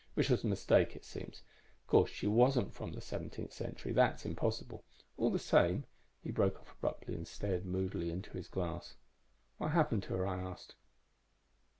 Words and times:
Which 0.15 0.31
was 0.31 0.43
a 0.43 0.47
mistake, 0.47 0.95
it 0.95 1.05
seems. 1.05 1.43
Of 1.81 1.85
course, 1.85 2.09
she 2.09 2.25
wasn't 2.25 2.73
from 2.73 2.91
the 2.93 3.01
seventeenth 3.01 3.53
century. 3.53 3.93
That's 3.93 4.25
impossible. 4.25 4.83
All 5.15 5.29
the 5.29 5.37
same." 5.37 5.85
He 6.23 6.31
broke 6.31 6.59
off 6.59 6.71
abruptly 6.73 7.13
and 7.13 7.27
stared 7.27 7.67
moodily 7.67 8.09
into 8.09 8.31
his 8.31 8.47
glass. 8.47 8.95
"What 9.59 9.73
happened 9.73 10.01
to 10.05 10.15
her?" 10.15 10.25
I 10.25 10.41
asked. 10.41 10.73